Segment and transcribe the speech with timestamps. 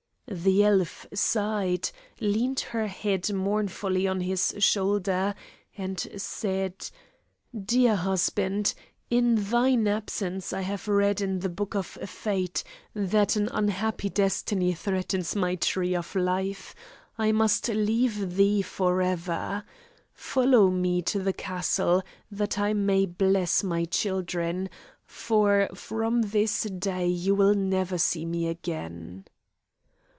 [0.33, 1.89] The elf sighed,
[2.21, 5.35] leaned her head mournfully on his shoulder,
[5.77, 6.89] and said:
[7.53, 8.73] "Dear husband,
[9.09, 14.73] in thine absence I have read in the book of fate, that an unhappy destiny
[14.73, 16.73] threatens my tree of life;
[17.17, 19.65] I must leave thee for ever.
[20.13, 24.69] Follow me to the castle, that I may bless my children,
[25.05, 29.25] for from this day you will never see me again."